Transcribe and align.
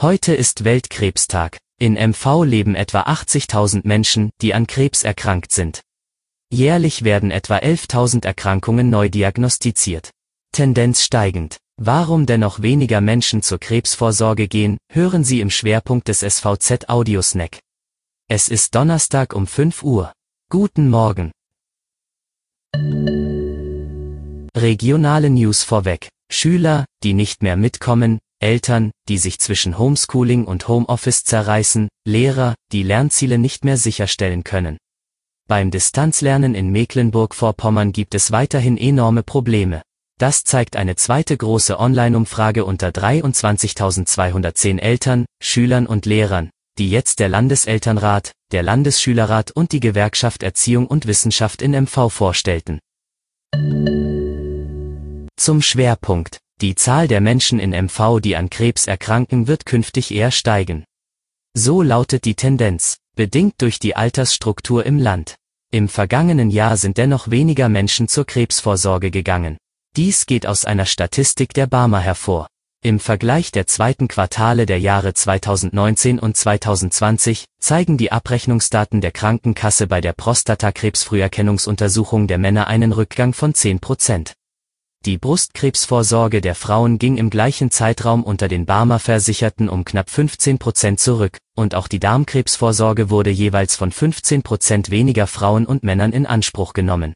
Heute 0.00 0.32
ist 0.32 0.62
Weltkrebstag. 0.62 1.58
In 1.80 1.94
MV 1.94 2.44
leben 2.44 2.76
etwa 2.76 3.00
80.000 3.02 3.80
Menschen, 3.82 4.30
die 4.40 4.54
an 4.54 4.68
Krebs 4.68 5.02
erkrankt 5.02 5.50
sind. 5.50 5.80
Jährlich 6.52 7.02
werden 7.02 7.32
etwa 7.32 7.56
11.000 7.56 8.24
Erkrankungen 8.24 8.90
neu 8.90 9.08
diagnostiziert. 9.08 10.12
Tendenz 10.52 11.02
steigend. 11.02 11.56
Warum 11.80 12.26
dennoch 12.26 12.62
weniger 12.62 13.00
Menschen 13.00 13.42
zur 13.42 13.58
Krebsvorsorge 13.58 14.46
gehen, 14.46 14.78
hören 14.88 15.24
Sie 15.24 15.40
im 15.40 15.50
Schwerpunkt 15.50 16.06
des 16.06 16.20
SVZ 16.20 16.88
Audiosnack. 16.88 17.58
Es 18.28 18.46
ist 18.46 18.76
Donnerstag 18.76 19.34
um 19.34 19.48
5 19.48 19.82
Uhr. 19.82 20.12
Guten 20.48 20.90
Morgen. 20.90 21.32
Regionale 24.56 25.28
News 25.28 25.64
vorweg. 25.64 26.08
Schüler, 26.30 26.84
die 27.02 27.14
nicht 27.14 27.42
mehr 27.42 27.56
mitkommen, 27.56 28.20
Eltern, 28.40 28.92
die 29.08 29.18
sich 29.18 29.38
zwischen 29.38 29.78
Homeschooling 29.78 30.44
und 30.44 30.68
Homeoffice 30.68 31.24
zerreißen, 31.24 31.88
Lehrer, 32.06 32.54
die 32.72 32.82
Lernziele 32.82 33.38
nicht 33.38 33.64
mehr 33.64 33.76
sicherstellen 33.76 34.44
können. 34.44 34.78
Beim 35.48 35.70
Distanzlernen 35.70 36.54
in 36.54 36.70
Mecklenburg-Vorpommern 36.70 37.92
gibt 37.92 38.14
es 38.14 38.30
weiterhin 38.30 38.76
enorme 38.76 39.22
Probleme. 39.22 39.82
Das 40.18 40.44
zeigt 40.44 40.76
eine 40.76 40.96
zweite 40.96 41.36
große 41.36 41.78
Online-Umfrage 41.78 42.64
unter 42.64 42.88
23.210 42.88 44.78
Eltern, 44.78 45.24
Schülern 45.42 45.86
und 45.86 46.06
Lehrern, 46.06 46.50
die 46.78 46.90
jetzt 46.90 47.20
der 47.20 47.28
Landeselternrat, 47.28 48.32
der 48.52 48.62
Landesschülerrat 48.62 49.52
und 49.52 49.72
die 49.72 49.80
Gewerkschaft 49.80 50.42
Erziehung 50.42 50.86
und 50.86 51.06
Wissenschaft 51.06 51.62
in 51.62 51.72
MV 51.72 52.10
vorstellten. 52.10 52.78
Zum 55.36 55.62
Schwerpunkt. 55.62 56.38
Die 56.60 56.74
Zahl 56.74 57.06
der 57.06 57.20
Menschen 57.20 57.60
in 57.60 57.70
MV, 57.70 58.18
die 58.20 58.34
an 58.34 58.50
Krebs 58.50 58.88
erkranken, 58.88 59.46
wird 59.46 59.64
künftig 59.64 60.12
eher 60.12 60.32
steigen. 60.32 60.82
So 61.54 61.82
lautet 61.82 62.24
die 62.24 62.34
Tendenz, 62.34 62.98
bedingt 63.14 63.54
durch 63.58 63.78
die 63.78 63.94
Altersstruktur 63.94 64.84
im 64.84 64.98
Land. 64.98 65.36
Im 65.70 65.88
vergangenen 65.88 66.50
Jahr 66.50 66.76
sind 66.76 66.98
dennoch 66.98 67.30
weniger 67.30 67.68
Menschen 67.68 68.08
zur 68.08 68.26
Krebsvorsorge 68.26 69.12
gegangen. 69.12 69.56
Dies 69.96 70.26
geht 70.26 70.48
aus 70.48 70.64
einer 70.64 70.86
Statistik 70.86 71.54
der 71.54 71.68
Barmer 71.68 72.00
hervor. 72.00 72.48
Im 72.82 72.98
Vergleich 73.00 73.52
der 73.52 73.66
zweiten 73.66 74.08
Quartale 74.08 74.66
der 74.66 74.80
Jahre 74.80 75.14
2019 75.14 76.18
und 76.18 76.36
2020 76.36 77.44
zeigen 77.60 77.96
die 77.98 78.10
Abrechnungsdaten 78.10 79.00
der 79.00 79.12
Krankenkasse 79.12 79.86
bei 79.88 80.00
der 80.00 80.12
Prostatakrebsfrüherkennungsuntersuchung 80.12 82.26
der 82.26 82.38
Männer 82.38 82.66
einen 82.66 82.90
Rückgang 82.92 83.32
von 83.32 83.54
10 83.54 83.78
Prozent. 83.80 84.34
Die 85.08 85.16
Brustkrebsvorsorge 85.16 86.42
der 86.42 86.54
Frauen 86.54 86.98
ging 86.98 87.16
im 87.16 87.30
gleichen 87.30 87.70
Zeitraum 87.70 88.22
unter 88.22 88.46
den 88.46 88.66
Barmer-Versicherten 88.66 89.70
um 89.70 89.86
knapp 89.86 90.10
15 90.10 90.58
Prozent 90.58 91.00
zurück, 91.00 91.38
und 91.56 91.74
auch 91.74 91.88
die 91.88 91.98
Darmkrebsvorsorge 91.98 93.08
wurde 93.08 93.30
jeweils 93.30 93.74
von 93.74 93.90
15 93.90 94.42
Prozent 94.42 94.90
weniger 94.90 95.26
Frauen 95.26 95.64
und 95.64 95.82
Männern 95.82 96.12
in 96.12 96.26
Anspruch 96.26 96.74
genommen. 96.74 97.14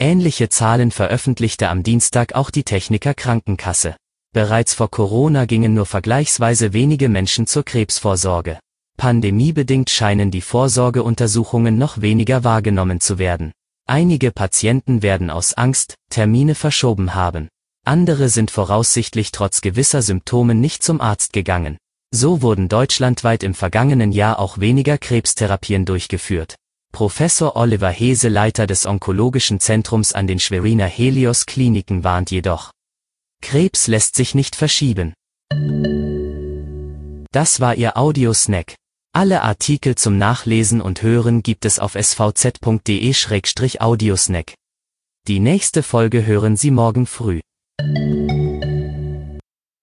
Ähnliche 0.00 0.48
Zahlen 0.48 0.90
veröffentlichte 0.90 1.68
am 1.68 1.84
Dienstag 1.84 2.34
auch 2.34 2.50
die 2.50 2.64
Techniker 2.64 3.14
Krankenkasse. 3.14 3.94
Bereits 4.34 4.74
vor 4.74 4.90
Corona 4.90 5.44
gingen 5.44 5.74
nur 5.74 5.86
vergleichsweise 5.86 6.72
wenige 6.72 7.08
Menschen 7.08 7.46
zur 7.46 7.64
Krebsvorsorge. 7.64 8.58
Pandemiebedingt 8.96 9.90
scheinen 9.90 10.32
die 10.32 10.40
Vorsorgeuntersuchungen 10.40 11.78
noch 11.78 12.00
weniger 12.00 12.42
wahrgenommen 12.42 12.98
zu 12.98 13.20
werden. 13.20 13.52
Einige 13.86 14.30
Patienten 14.30 15.02
werden 15.02 15.28
aus 15.30 15.54
Angst 15.54 15.96
Termine 16.08 16.54
verschoben 16.54 17.14
haben. 17.14 17.48
Andere 17.84 18.28
sind 18.28 18.50
voraussichtlich 18.50 19.32
trotz 19.32 19.60
gewisser 19.60 20.02
Symptomen 20.02 20.60
nicht 20.60 20.82
zum 20.82 21.00
Arzt 21.00 21.32
gegangen. 21.32 21.78
So 22.14 22.42
wurden 22.42 22.68
deutschlandweit 22.68 23.42
im 23.42 23.54
vergangenen 23.54 24.12
Jahr 24.12 24.38
auch 24.38 24.58
weniger 24.58 24.98
Krebstherapien 24.98 25.84
durchgeführt. 25.84 26.54
Professor 26.92 27.56
Oliver 27.56 27.90
Hese, 27.90 28.28
Leiter 28.28 28.66
des 28.66 28.86
Onkologischen 28.86 29.58
Zentrums 29.60 30.12
an 30.12 30.26
den 30.26 30.38
Schweriner 30.38 30.86
Helios 30.86 31.46
Kliniken, 31.46 32.04
warnt 32.04 32.30
jedoch. 32.30 32.70
Krebs 33.40 33.86
lässt 33.88 34.14
sich 34.14 34.34
nicht 34.34 34.54
verschieben. 34.54 35.14
Das 37.32 37.60
war 37.60 37.74
Ihr 37.74 37.96
Audiosnack. 37.96 38.74
Alle 39.14 39.42
Artikel 39.42 39.94
zum 39.94 40.16
Nachlesen 40.16 40.80
und 40.80 41.02
Hören 41.02 41.42
gibt 41.42 41.66
es 41.66 41.78
auf 41.78 41.96
svz.de-audiosnack. 41.96 44.54
Die 45.28 45.38
nächste 45.38 45.82
Folge 45.82 46.24
hören 46.24 46.56
Sie 46.56 46.70
morgen 46.70 47.04
früh. 47.04 47.40